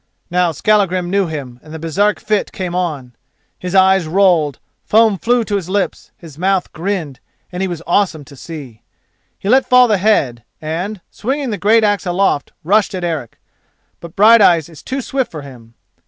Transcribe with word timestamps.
Now 0.31 0.51
Skallagrim 0.51 1.11
knew 1.11 1.27
him 1.27 1.59
and 1.61 1.71
the 1.71 1.77
Baresark 1.77 2.19
fit 2.19 2.51
came 2.51 2.73
on. 2.73 3.13
His 3.59 3.75
eyes 3.75 4.07
rolled, 4.07 4.57
foam 4.83 5.19
flew 5.19 5.43
to 5.43 5.55
his 5.57 5.69
lips, 5.69 6.09
his 6.17 6.39
mouth 6.39 6.73
grinned, 6.73 7.19
and 7.51 7.61
he 7.61 7.67
was 7.67 7.83
awesome 7.85 8.25
to 8.25 8.35
see. 8.35 8.81
He 9.37 9.47
let 9.47 9.69
fall 9.69 9.87
the 9.87 9.99
head, 9.99 10.43
and, 10.59 11.01
swinging 11.11 11.51
the 11.51 11.59
great 11.59 11.83
axe 11.83 12.07
aloft, 12.07 12.51
rushed 12.63 12.95
at 12.95 13.03
Eric. 13.03 13.39
But 13.99 14.15
Brighteyes 14.15 14.69
is 14.69 14.81
too 14.81 15.01
swift 15.03 15.29
for 15.29 15.43
him. 15.43 15.75